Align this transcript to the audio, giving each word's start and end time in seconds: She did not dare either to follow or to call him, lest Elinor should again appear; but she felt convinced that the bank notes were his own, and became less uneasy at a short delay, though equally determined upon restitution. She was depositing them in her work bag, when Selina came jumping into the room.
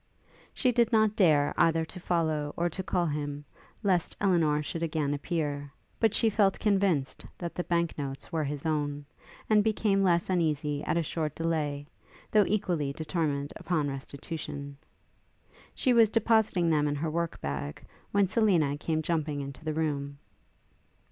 She 0.51 0.71
did 0.71 0.91
not 0.91 1.15
dare 1.15 1.53
either 1.59 1.85
to 1.85 1.99
follow 1.99 2.55
or 2.57 2.71
to 2.71 2.81
call 2.81 3.05
him, 3.05 3.45
lest 3.83 4.17
Elinor 4.19 4.63
should 4.63 4.81
again 4.81 5.13
appear; 5.13 5.71
but 5.99 6.11
she 6.11 6.27
felt 6.27 6.57
convinced 6.57 7.23
that 7.37 7.53
the 7.53 7.65
bank 7.65 7.95
notes 7.99 8.31
were 8.31 8.43
his 8.43 8.65
own, 8.65 9.05
and 9.47 9.63
became 9.63 10.01
less 10.01 10.27
uneasy 10.27 10.83
at 10.85 10.97
a 10.97 11.03
short 11.03 11.35
delay, 11.35 11.85
though 12.31 12.45
equally 12.47 12.91
determined 12.91 13.53
upon 13.57 13.89
restitution. 13.89 14.75
She 15.75 15.93
was 15.93 16.09
depositing 16.09 16.71
them 16.71 16.87
in 16.87 16.95
her 16.95 17.11
work 17.11 17.39
bag, 17.39 17.83
when 18.11 18.25
Selina 18.25 18.77
came 18.79 19.03
jumping 19.03 19.39
into 19.39 19.63
the 19.63 19.71
room. 19.75 20.17